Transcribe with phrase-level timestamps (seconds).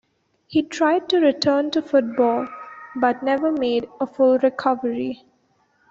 [0.47, 2.47] He tried to return to football,
[2.95, 5.23] but never made a full recovery.